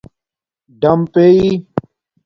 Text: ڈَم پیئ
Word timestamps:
ڈَم 0.81 0.99
پیئ 1.13 1.39